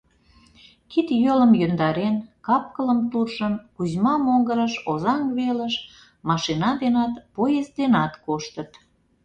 [0.91, 2.15] Кид-йолым йӧндарен,
[2.47, 5.75] капкылым туржын, Кузьма могырыш, Озаҥ велыш
[6.29, 8.71] машина денат, поезд денат коштыт.